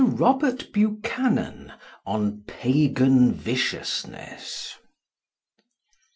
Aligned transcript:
ROBERT 0.03 0.73
BUCHANAN 0.73 1.73
ON 2.07 2.43
PAGAN 2.47 3.33
VICIOUSNESS. 3.33 4.77